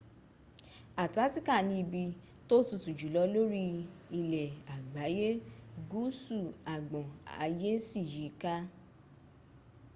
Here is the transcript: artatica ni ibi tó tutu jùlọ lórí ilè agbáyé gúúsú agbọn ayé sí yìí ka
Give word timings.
artatica 1.03 1.55
ni 1.67 1.75
ibi 1.83 2.03
tó 2.47 2.55
tutu 2.67 2.89
jùlọ 2.99 3.21
lórí 3.33 3.65
ilè 4.19 4.43
agbáyé 4.73 5.27
gúúsú 5.89 6.39
agbọn 6.73 7.05
ayé 7.43 7.71
sí 7.87 7.99
yìí 8.11 8.29
ka 8.41 8.55